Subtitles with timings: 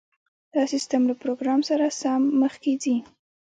[0.53, 2.95] دا سیستم له پروګرام سره سم مخکې ځي